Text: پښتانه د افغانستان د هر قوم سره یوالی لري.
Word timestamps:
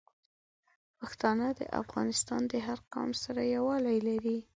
پښتانه 0.99 1.47
د 1.59 1.61
افغانستان 1.81 2.41
د 2.51 2.53
هر 2.65 2.79
قوم 2.93 3.09
سره 3.23 3.41
یوالی 3.55 3.97
لري. 4.07 4.37